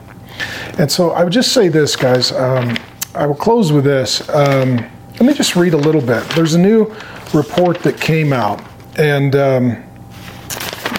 [0.79, 2.33] And so I would just say this, guys.
[2.33, 2.77] Um,
[3.15, 4.29] I will close with this.
[4.31, 4.77] Um,
[5.13, 6.23] let me just read a little bit.
[6.31, 6.95] There's a new
[7.35, 8.63] report that came out
[8.97, 9.85] and um,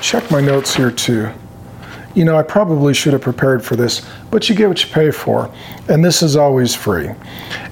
[0.02, 1.30] check my notes here too.
[2.16, 5.10] You know, I probably should have prepared for this, but you get what you pay
[5.10, 5.52] for,
[5.90, 7.10] and this is always free.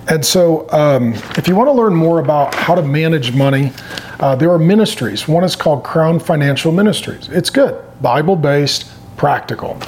[0.10, 3.72] And so, um, if you want to learn more about how to manage money,
[4.20, 5.28] uh, there are ministries.
[5.28, 7.30] One is called Crown Financial Ministries.
[7.30, 9.80] It's good, Bible based, practical.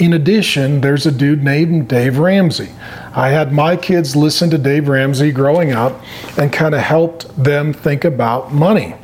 [0.00, 2.72] In addition, there's a dude named Dave Ramsey.
[3.14, 6.00] I had my kids listen to Dave Ramsey growing up
[6.36, 8.96] and kind of helped them think about money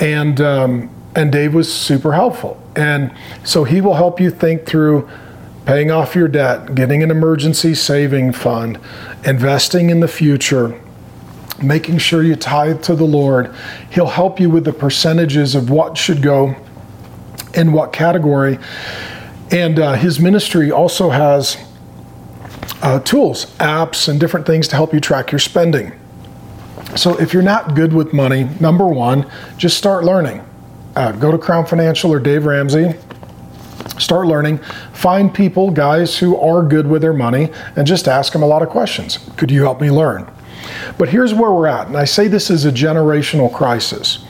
[0.00, 2.60] and um, and Dave was super helpful.
[2.76, 3.12] And
[3.44, 5.08] so he will help you think through
[5.66, 8.78] paying off your debt, getting an emergency saving fund,
[9.24, 10.80] investing in the future,
[11.62, 13.54] making sure you tithe to the Lord.
[13.90, 16.56] He'll help you with the percentages of what should go
[17.54, 18.58] in what category.
[19.50, 21.56] And uh, his ministry also has
[22.82, 25.99] uh, tools, apps, and different things to help you track your spending.
[26.96, 30.44] So if you're not good with money, number one, just start learning.
[30.96, 32.94] Uh, go to Crown Financial or Dave Ramsey.
[33.98, 34.58] Start learning.
[34.92, 38.62] Find people, guys who are good with their money, and just ask them a lot
[38.62, 39.18] of questions.
[39.36, 40.30] Could you help me learn?
[40.98, 44.24] But here's where we're at, and I say this is a generational crisis.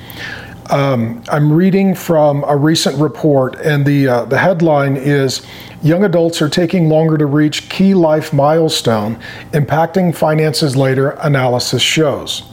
[0.71, 5.45] Um, I'm reading from a recent report, and the uh, the headline is
[5.83, 9.19] "Young adults are taking longer to reach key life milestone,
[9.53, 12.50] impacting finances later." Analysis shows.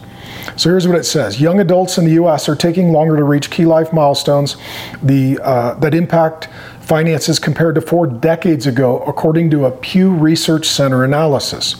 [0.57, 2.49] So here's what it says: Young adults in the U.S.
[2.49, 4.57] are taking longer to reach key life milestones,
[5.03, 6.49] the uh, that impact
[6.81, 11.75] finances compared to four decades ago, according to a Pew Research Center analysis.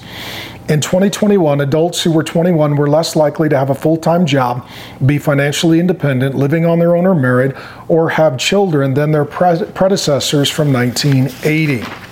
[0.70, 4.68] In 2021, adults who were 21 were less likely to have a full time job,
[5.06, 7.56] be financially independent, living on their own or married,
[7.88, 12.07] or have children than their pre- predecessors from 1980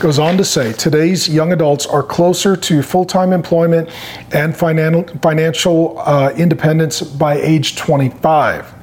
[0.00, 3.88] goes on to say today's young adults are closer to full time employment
[4.32, 8.74] and financial uh, independence by age 25.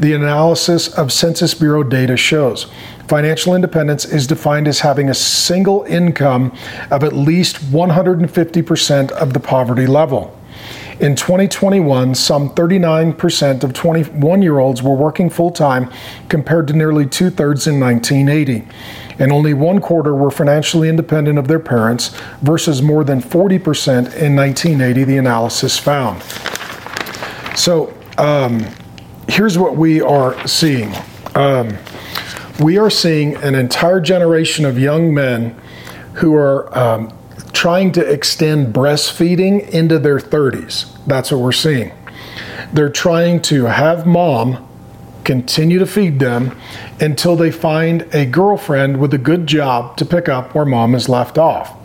[0.00, 2.70] The analysis of Census Bureau data shows
[3.08, 6.56] financial independence is defined as having a single income
[6.90, 10.38] of at least 150% of the poverty level.
[11.00, 15.90] In 2021, some 39% of 21 year olds were working full time
[16.28, 18.68] compared to nearly two thirds in 1980
[19.18, 22.08] and only one quarter were financially independent of their parents
[22.40, 26.22] versus more than 40% in 1980, the analysis found.
[27.56, 28.66] So um,
[29.28, 30.94] here's what we are seeing
[31.34, 31.78] um,
[32.60, 35.58] we are seeing an entire generation of young men
[36.14, 37.12] who are um,
[37.52, 40.94] trying to extend breastfeeding into their 30s.
[41.06, 41.92] That's what we're seeing.
[42.72, 44.68] They're trying to have mom
[45.24, 46.56] continue to feed them
[47.00, 51.08] until they find a girlfriend with a good job to pick up where mom has
[51.08, 51.76] left off.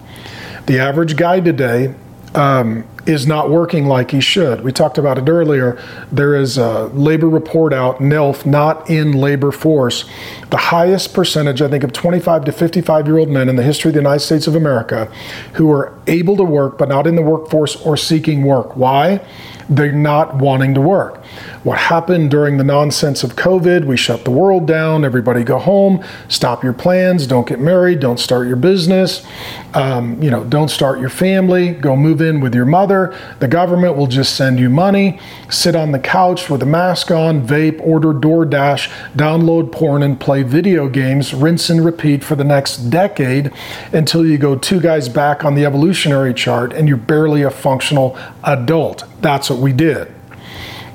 [0.66, 1.96] The average guy today
[2.36, 4.64] um, is not working like he should.
[4.64, 5.82] We talked about it earlier.
[6.12, 10.04] There is a labor report out, NILF, not in labor force.
[10.50, 13.90] The highest percentage, I think, of 25 to 55 year old men in the history
[13.90, 15.06] of the United States of America
[15.54, 18.76] who are able to work but not in the workforce or seeking work.
[18.76, 19.26] Why?
[19.70, 21.24] They're not wanting to work.
[21.64, 26.04] What happened during the nonsense of COVID, we shut the world down, everybody go home,
[26.30, 29.26] stop your plans, don't get married, don't start your business,
[29.74, 33.18] um, you know, don't start your family, go move in with your mother.
[33.40, 35.20] The government will just send you money,
[35.50, 40.44] sit on the couch with a mask on, vape, order DoorDash, download porn, and play
[40.44, 43.52] video games, rinse and repeat for the next decade
[43.92, 48.18] until you go two guys back on the evolutionary chart and you're barely a functional
[48.44, 49.04] adult.
[49.22, 50.17] That's what we did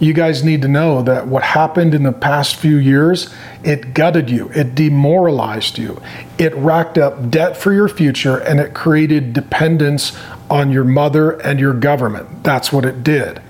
[0.03, 4.29] you guys need to know that what happened in the past few years, it gutted
[4.29, 6.03] you, it demoralized you,
[6.39, 10.19] it racked up debt for your future, and it created dependence
[10.51, 12.43] on your mother and your government.
[12.43, 13.41] That's what it did.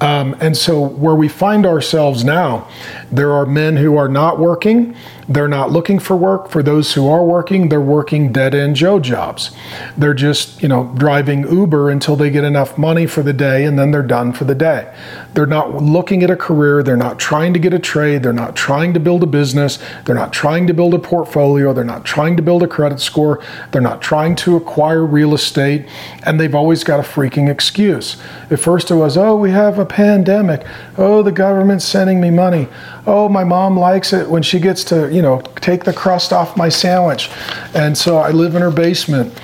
[0.00, 2.68] Um, and so, where we find ourselves now,
[3.10, 4.94] there are men who are not working.
[5.26, 6.50] They're not looking for work.
[6.50, 9.56] For those who are working, they're working dead end Joe jobs.
[9.96, 13.78] They're just, you know, driving Uber until they get enough money for the day and
[13.78, 14.92] then they're done for the day.
[15.36, 16.82] They're not looking at a career.
[16.82, 18.22] They're not trying to get a trade.
[18.22, 19.78] They're not trying to build a business.
[20.06, 21.74] They're not trying to build a portfolio.
[21.74, 23.44] They're not trying to build a credit score.
[23.70, 25.86] They're not trying to acquire real estate.
[26.22, 28.16] And they've always got a freaking excuse.
[28.50, 30.66] At first, it was, oh, we have a pandemic.
[30.96, 32.68] Oh, the government's sending me money
[33.06, 36.56] oh, my mom likes it when she gets to, you know, take the crust off
[36.56, 37.30] my sandwich.
[37.74, 39.38] And so I live in her basement.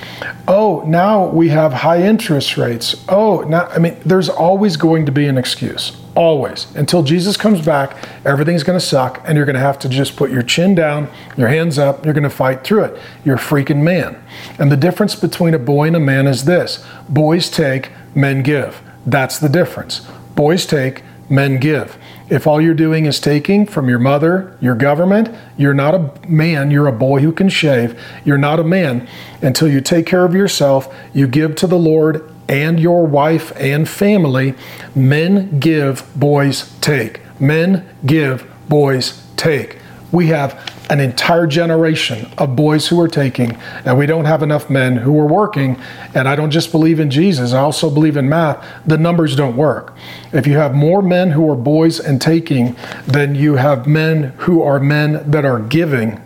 [0.47, 3.03] Oh, now we have high interest rates.
[3.07, 5.82] Oh, now, I mean, there's always going to be an excuse.
[6.15, 6.73] Always.
[6.75, 10.15] Until Jesus comes back, everything's going to suck, and you're going to have to just
[10.15, 13.01] put your chin down, your hands up, you're going to fight through it.
[13.25, 14.23] You're a freaking man.
[14.59, 18.81] And the difference between a boy and a man is this boys take, men give.
[19.07, 20.07] That's the difference.
[20.35, 21.97] Boys take, men give.
[22.29, 26.71] If all you're doing is taking from your mother, your government, you're not a man,
[26.71, 27.99] you're a boy who can shave.
[28.23, 29.07] You're not a man
[29.41, 33.87] until you take care of yourself, you give to the Lord and your wife and
[33.87, 34.55] family.
[34.95, 37.21] Men give, boys take.
[37.39, 39.77] Men give, boys take.
[40.11, 44.69] We have an entire generation of boys who are taking, and we don't have enough
[44.69, 45.81] men who are working.
[46.13, 48.63] And I don't just believe in Jesus, I also believe in math.
[48.85, 49.95] The numbers don't work.
[50.31, 52.75] If you have more men who are boys and taking
[53.07, 56.21] than you have men who are men that are giving,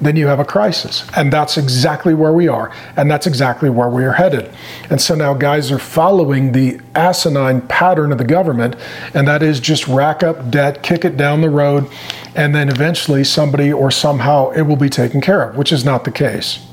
[0.00, 1.04] then you have a crisis.
[1.16, 2.72] And that's exactly where we are.
[2.96, 4.50] And that's exactly where we are headed.
[4.90, 8.76] And so now guys are following the asinine pattern of the government,
[9.14, 11.90] and that is just rack up debt, kick it down the road,
[12.34, 16.04] and then eventually somebody or somehow it will be taken care of, which is not
[16.04, 16.66] the case.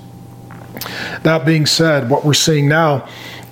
[1.24, 3.08] That being said, what we're seeing now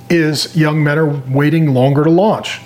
[0.09, 2.61] is young men are waiting longer to launch.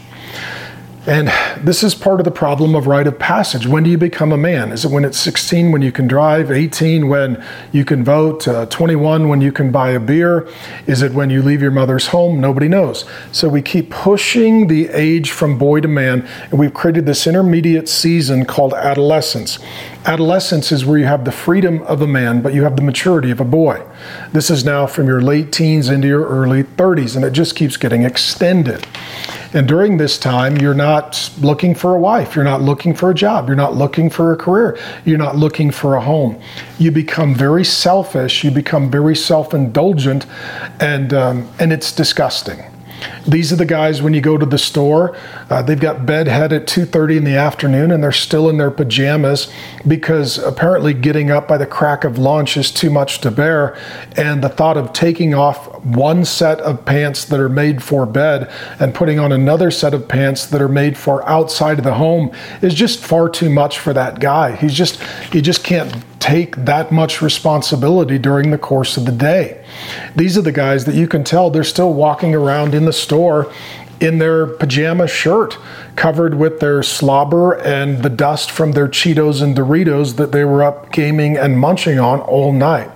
[1.07, 1.29] And
[1.65, 3.65] this is part of the problem of rite of passage.
[3.65, 4.71] When do you become a man?
[4.71, 8.67] Is it when it's 16 when you can drive, 18 when you can vote, uh,
[8.67, 10.47] 21 when you can buy a beer?
[10.85, 12.39] Is it when you leave your mother's home?
[12.39, 13.03] Nobody knows.
[13.31, 17.89] So we keep pushing the age from boy to man, and we've created this intermediate
[17.89, 19.57] season called adolescence.
[20.05, 23.31] Adolescence is where you have the freedom of a man, but you have the maturity
[23.31, 23.83] of a boy.
[24.33, 27.75] This is now from your late teens into your early 30s, and it just keeps
[27.75, 28.85] getting extended.
[29.53, 33.13] And during this time, you're not looking for a wife, you're not looking for a
[33.13, 36.41] job, you're not looking for a career, you're not looking for a home.
[36.79, 40.25] You become very selfish, you become very self indulgent,
[40.79, 42.70] and, um, and it's disgusting.
[43.27, 45.15] These are the guys when you go to the store,
[45.49, 49.47] uh, they've got bedhead at 2:30 in the afternoon and they're still in their pajamas
[49.87, 53.75] because apparently getting up by the crack of launch is too much to bear
[54.17, 58.51] and the thought of taking off one set of pants that are made for bed
[58.79, 62.31] and putting on another set of pants that are made for outside of the home
[62.61, 64.55] is just far too much for that guy.
[64.55, 69.65] He's just he just can't take that much responsibility during the course of the day.
[70.15, 73.51] These are the guys that you can tell they're still walking around in the store
[74.01, 75.59] in their pajama shirt,
[75.95, 80.63] covered with their slobber and the dust from their Cheetos and Doritos that they were
[80.63, 82.89] up gaming and munching on all night.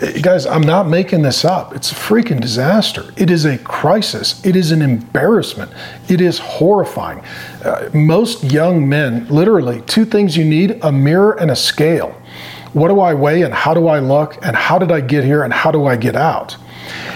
[0.00, 1.74] Eh, guys, I'm not making this up.
[1.74, 3.14] It's a freaking disaster.
[3.16, 4.44] It is a crisis.
[4.44, 5.72] It is an embarrassment.
[6.08, 7.24] It is horrifying.
[7.64, 12.14] Uh, most young men, literally, two things you need a mirror and a scale.
[12.72, 15.42] What do I weigh and how do I look and how did I get here
[15.42, 16.56] and how do I get out?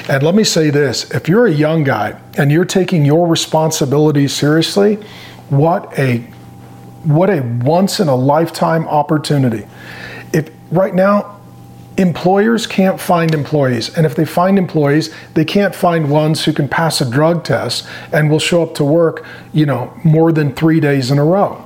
[0.09, 4.33] And let me say this if you're a young guy and you're taking your responsibilities
[4.33, 4.97] seriously,
[5.49, 6.27] what a
[7.07, 9.67] what a once in a lifetime opportunity.
[10.33, 11.41] If right now
[11.97, 16.69] employers can't find employees and if they find employees, they can't find ones who can
[16.69, 20.81] pass a drug test and will show up to work, you know, more than 3
[20.81, 21.65] days in a row.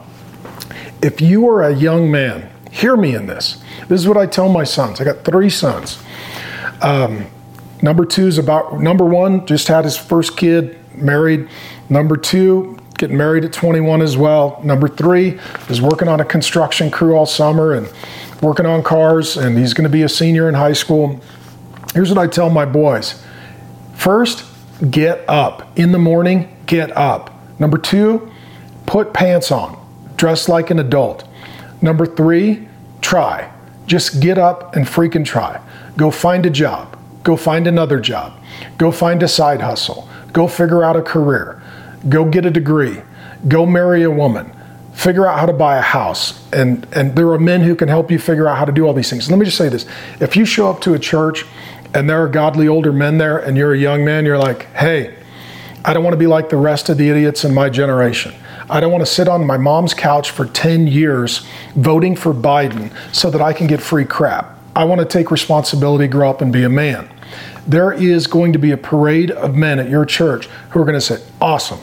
[1.02, 3.62] If you are a young man, hear me in this.
[3.88, 5.00] This is what I tell my sons.
[5.00, 6.02] I got 3 sons.
[6.82, 7.26] Um,
[7.82, 11.48] Number two is about number one, just had his first kid, married.
[11.88, 14.60] Number two, getting married at 21 as well.
[14.62, 17.90] Number three is working on a construction crew all summer and
[18.42, 21.20] working on cars, and he's going to be a senior in high school.
[21.94, 23.22] Here's what I tell my boys
[23.94, 24.44] first,
[24.90, 25.78] get up.
[25.78, 27.30] In the morning, get up.
[27.58, 28.30] Number two,
[28.86, 29.78] put pants on,
[30.16, 31.24] dress like an adult.
[31.82, 32.68] Number three,
[33.00, 33.52] try.
[33.86, 35.60] Just get up and freaking try.
[35.96, 38.38] Go find a job Go find another job.
[38.78, 40.08] Go find a side hustle.
[40.32, 41.62] Go figure out a career.
[42.08, 43.02] Go get a degree.
[43.46, 44.52] Go marry a woman.
[44.92, 46.50] Figure out how to buy a house.
[46.52, 48.94] And, and there are men who can help you figure out how to do all
[48.94, 49.30] these things.
[49.30, 49.86] Let me just say this
[50.18, 51.44] if you show up to a church
[51.94, 55.16] and there are godly older men there and you're a young man, you're like, hey,
[55.84, 58.34] I don't want to be like the rest of the idiots in my generation.
[58.70, 61.44] I don't want to sit on my mom's couch for 10 years
[61.74, 64.56] voting for Biden so that I can get free crap.
[64.76, 67.10] I want to take responsibility, grow up, and be a man.
[67.66, 70.94] There is going to be a parade of men at your church who are going
[70.94, 71.80] to say, Awesome.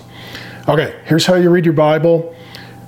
[0.69, 2.33] Okay, here's how you read your Bible.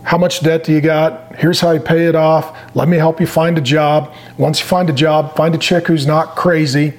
[0.04, 1.36] How much debt do you got?
[1.36, 2.58] Here's how you pay it off.
[2.76, 4.14] Let me help you find a job.
[4.38, 6.94] Once you find a job, find a chick who's not crazy.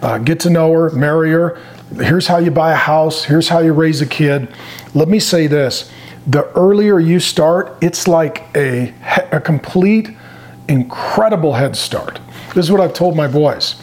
[0.00, 1.60] Uh, get to know her, marry her.
[1.96, 3.24] Here's how you buy a house.
[3.24, 4.48] Here's how you raise a kid.
[4.94, 5.90] Let me say this
[6.26, 8.92] the earlier you start, it's like a,
[9.32, 10.10] a complete,
[10.68, 12.18] incredible head start.
[12.54, 13.80] This is what I've told my boys.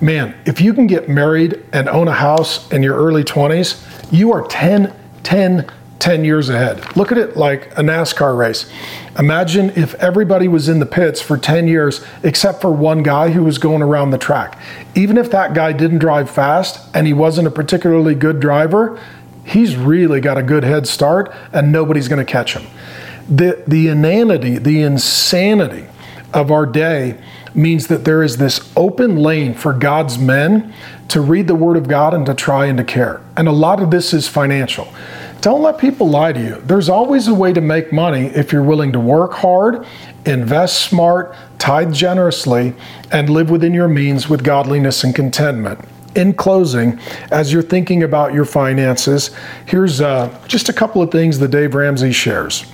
[0.00, 4.32] Man, if you can get married and own a house in your early 20s, you
[4.32, 6.96] are 10, 10, 10 years ahead.
[6.96, 8.70] Look at it like a NASCAR race.
[9.18, 13.44] Imagine if everybody was in the pits for 10 years except for one guy who
[13.44, 14.58] was going around the track.
[14.94, 18.98] Even if that guy didn't drive fast and he wasn't a particularly good driver,
[19.44, 22.66] he's really got a good head start and nobody's going to catch him.
[23.28, 25.86] The, the inanity, the insanity
[26.32, 27.20] of our day
[27.54, 30.72] means that there is this open lane for God's men
[31.08, 33.20] to read the Word of God and to try and to care.
[33.36, 34.88] And a lot of this is financial.
[35.40, 36.62] Don't let people lie to you.
[36.66, 39.86] There's always a way to make money if you're willing to work hard,
[40.26, 42.74] invest smart, tithe generously,
[43.10, 45.80] and live within your means with godliness and contentment.
[46.14, 46.98] In closing,
[47.30, 49.30] as you're thinking about your finances,
[49.66, 52.64] here's uh, just a couple of things that Dave Ramsey shares.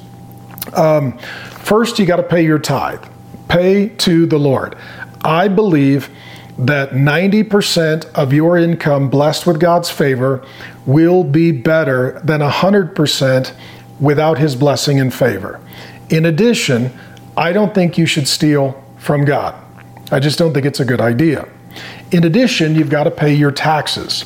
[0.73, 3.05] Um, first, you got to pay your tithe
[3.49, 4.77] pay to the Lord.
[5.25, 6.11] I believe
[6.59, 10.45] that 90% of your income blessed with God's favor
[10.87, 13.53] will be better than 100%
[14.01, 15.61] without His blessing and favor.
[16.09, 16.93] In addition,
[17.37, 19.55] I don't think you should steal from God.
[20.11, 21.49] I just don't think it's a good idea.
[22.13, 24.25] In addition, you've got to pay your taxes.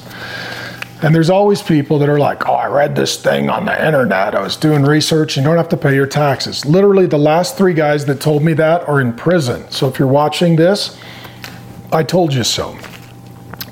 [1.03, 4.35] And there's always people that are like, oh, I read this thing on the internet.
[4.35, 5.37] I was doing research.
[5.37, 6.67] You don't have to pay your taxes.
[6.67, 9.71] Literally, the last three guys that told me that are in prison.
[9.71, 11.01] So if you're watching this,
[11.91, 12.77] I told you so.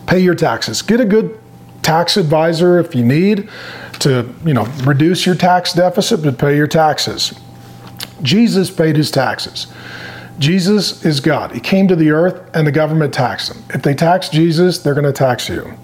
[0.07, 0.81] Pay your taxes.
[0.81, 1.39] Get a good
[1.83, 3.51] tax advisor if you need
[4.01, 7.39] to, you know, reduce your tax deficit, but pay your taxes.
[8.23, 9.67] Jesus paid his taxes.
[10.39, 11.53] Jesus is God.
[11.53, 13.62] He came to the earth and the government taxed him.
[13.70, 15.74] If they tax Jesus, they're going to tax you.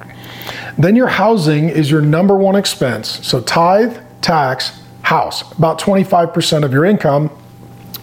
[0.78, 3.26] Then your housing is your number one expense.
[3.26, 7.30] So tithe, tax house, about 25% of your income,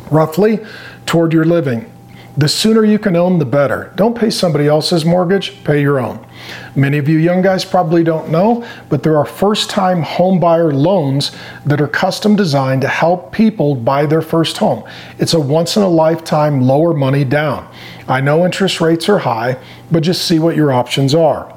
[0.09, 0.59] roughly,
[1.05, 1.91] toward your living.
[2.37, 3.91] The sooner you can own, the better.
[3.95, 6.25] Don't pay somebody else's mortgage, pay your own.
[6.75, 11.35] Many of you young guys probably don't know, but there are first time homebuyer loans
[11.65, 14.87] that are custom designed to help people buy their first home.
[15.19, 17.69] It's a once in a lifetime lower money down.
[18.07, 19.57] I know interest rates are high,
[19.91, 21.53] but just see what your options are.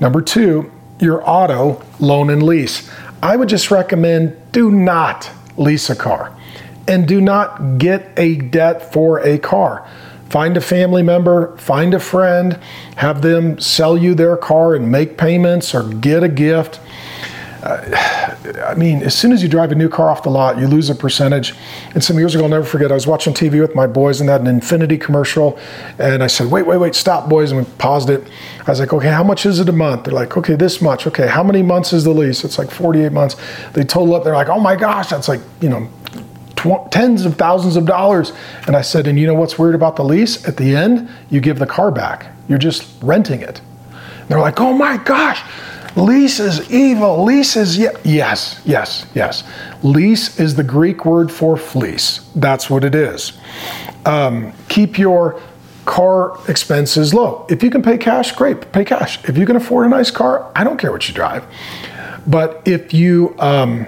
[0.00, 2.90] Number two, your auto loan and lease.
[3.22, 6.34] I would just recommend do not lease a car
[6.88, 9.86] and do not get a debt for a car.
[10.30, 12.58] Find a family member, find a friend,
[12.96, 16.80] have them sell you their car and make payments or get a gift.
[17.62, 18.36] Uh,
[18.66, 20.90] I mean, as soon as you drive a new car off the lot, you lose
[20.90, 21.54] a percentage.
[21.94, 24.30] And some years ago, I'll never forget, I was watching TV with my boys and
[24.30, 25.58] had an Infiniti commercial.
[25.98, 27.50] And I said, wait, wait, wait, stop, boys.
[27.50, 28.26] And we paused it.
[28.66, 30.04] I was like, okay, how much is it a month?
[30.04, 31.06] They're like, okay, this much.
[31.06, 32.44] Okay, how many months is the lease?
[32.44, 33.34] It's like 48 months.
[33.72, 35.88] They total up, they're like, oh my gosh, that's like, you know,
[36.58, 38.32] tw- tens of thousands of dollars.
[38.66, 40.46] And I said, and you know what's weird about the lease?
[40.46, 42.26] At the end, you give the car back.
[42.48, 43.60] You're just renting it.
[43.90, 45.42] And they're like, oh my gosh,
[45.96, 47.24] lease is evil.
[47.24, 47.88] Lease is, ye-.
[48.04, 49.44] yes, yes, yes.
[49.82, 52.28] Lease is the Greek word for fleece.
[52.34, 53.32] That's what it is.
[54.04, 55.40] Um, keep your
[55.84, 57.46] car expenses low.
[57.48, 59.24] If you can pay cash, great, pay cash.
[59.28, 61.46] If you can afford a nice car, I don't care what you drive.
[62.26, 63.86] But if you, um,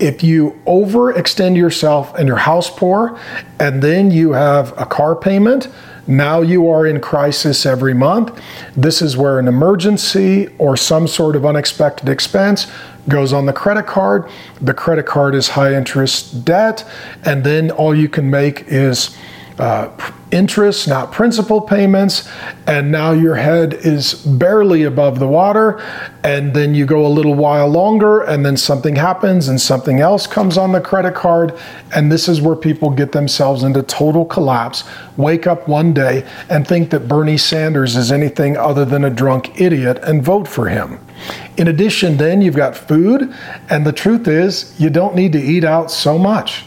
[0.00, 3.18] if you overextend yourself and you're house poor,
[3.58, 5.68] and then you have a car payment,
[6.06, 8.40] now you are in crisis every month.
[8.76, 12.66] This is where an emergency or some sort of unexpected expense
[13.08, 14.28] goes on the credit card.
[14.60, 16.84] The credit card is high interest debt,
[17.24, 19.16] and then all you can make is
[19.60, 19.90] uh,
[20.30, 22.28] interest, not principal payments,
[22.66, 25.82] and now your head is barely above the water.
[26.22, 30.26] And then you go a little while longer, and then something happens, and something else
[30.26, 31.58] comes on the credit card.
[31.94, 34.84] And this is where people get themselves into total collapse,
[35.16, 39.60] wake up one day and think that Bernie Sanders is anything other than a drunk
[39.60, 40.98] idiot and vote for him.
[41.56, 43.34] In addition, then you've got food,
[43.68, 46.64] and the truth is, you don't need to eat out so much.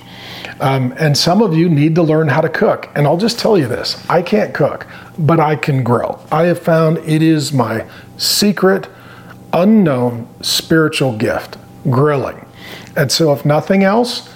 [0.59, 2.89] Um, and some of you need to learn how to cook.
[2.95, 4.87] And I'll just tell you this I can't cook,
[5.17, 6.25] but I can grill.
[6.31, 7.85] I have found it is my
[8.17, 8.87] secret,
[9.51, 11.57] unknown spiritual gift
[11.89, 12.45] grilling.
[12.95, 14.29] And so, if nothing else,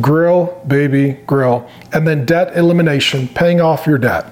[0.00, 1.68] grill, baby, grill.
[1.92, 4.26] And then debt elimination, paying off your debt.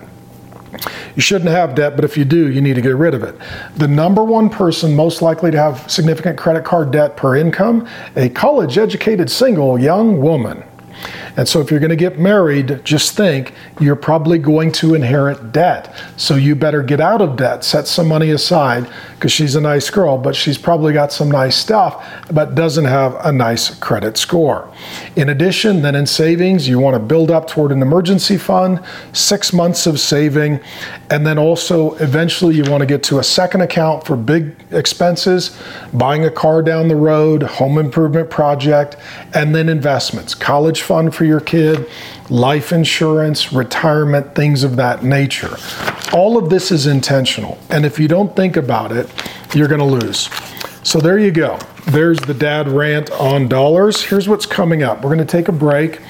[1.15, 3.37] You shouldn't have debt, but if you do, you need to get rid of it.
[3.77, 7.87] The number one person most likely to have significant credit card debt per income,
[8.17, 10.65] a college educated single young woman.
[11.37, 15.53] And so, if you're going to get married, just think you're probably going to inherit
[15.53, 15.95] debt.
[16.17, 19.89] So, you better get out of debt, set some money aside because she's a nice
[19.89, 24.69] girl, but she's probably got some nice stuff, but doesn't have a nice credit score.
[25.17, 28.81] In addition, then in savings, you want to build up toward an emergency fund,
[29.13, 30.61] six months of saving,
[31.09, 35.57] and then also eventually you want to get to a second account for big expenses,
[35.93, 38.97] buying a car down the road, home improvement project,
[39.35, 41.89] and then investments, college fund for your kid,
[42.31, 45.57] life insurance, retirement, things of that nature.
[46.13, 47.59] All of this is intentional.
[47.71, 49.11] And if you don't think about it,
[49.55, 50.29] you're going to lose.
[50.85, 51.59] So there you go.
[51.87, 54.03] There's the dad rant on dollars.
[54.03, 54.99] Here's what's coming up.
[54.99, 56.01] We're going to take a break,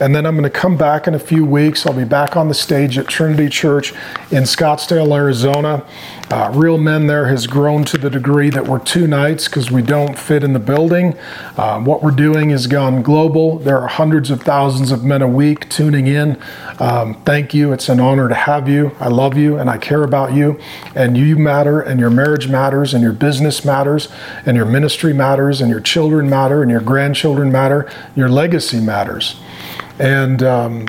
[0.00, 1.86] and then I'm going to come back in a few weeks.
[1.86, 3.92] I'll be back on the stage at Trinity Church
[4.30, 5.84] in Scottsdale, Arizona.
[6.30, 9.82] Uh, Real Men there has grown to the degree that we're two nights because we
[9.82, 11.18] don't fit in the building.
[11.56, 13.58] Uh, what we're doing has gone global.
[13.58, 16.40] There are hundreds of thousands of men a week tuning in.
[16.78, 17.72] Um, thank you.
[17.72, 18.94] It's an honor to have you.
[19.00, 20.60] I love you and I care about you.
[20.94, 24.08] And you matter, and your marriage matters, and your business matters,
[24.46, 29.40] and your ministry matters, and your children matter, and your grandchildren matter, your legacy matters.
[29.98, 30.86] And um,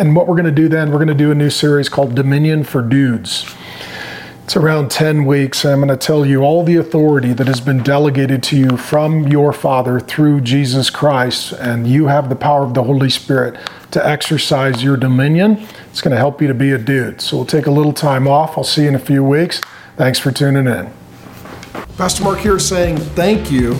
[0.00, 2.14] and what we're going to do then, we're going to do a new series called
[2.14, 3.54] Dominion for Dudes.
[4.44, 7.82] It's around 10 weeks, I'm going to tell you all the authority that has been
[7.82, 12.72] delegated to you from your Father through Jesus Christ, and you have the power of
[12.72, 15.66] the Holy Spirit to exercise your dominion.
[15.90, 17.20] It's going to help you to be a dude.
[17.20, 18.56] So we'll take a little time off.
[18.56, 19.60] I'll see you in a few weeks.
[19.96, 20.90] Thanks for tuning in.
[21.98, 23.74] Pastor Mark here saying thank you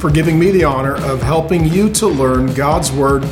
[0.00, 3.24] for giving me the honor of helping you to learn God's Word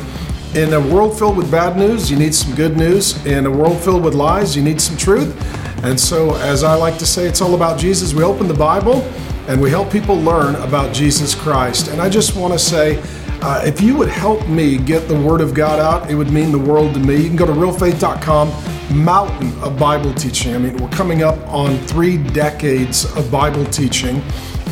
[0.55, 3.23] in a world filled with bad news, you need some good news.
[3.25, 5.35] In a world filled with lies, you need some truth.
[5.83, 8.13] And so, as I like to say, it's all about Jesus.
[8.13, 9.01] We open the Bible
[9.49, 11.89] and we help people learn about Jesus Christ.
[11.89, 13.01] And I just want to say,
[13.41, 16.53] uh, if you would help me get the Word of God out, it would mean
[16.53, 17.17] the world to me.
[17.17, 20.55] You can go to realfaith.com, mountain of Bible teaching.
[20.55, 24.23] I mean, we're coming up on three decades of Bible teaching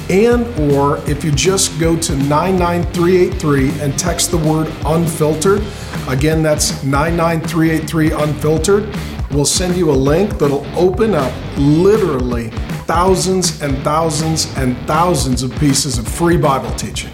[0.09, 5.63] and or if you just go to 99383 and text the word unfiltered
[6.07, 8.95] again that's 99383 unfiltered
[9.31, 12.49] we'll send you a link that'll open up literally
[12.85, 17.11] thousands and thousands and thousands of pieces of free bible teaching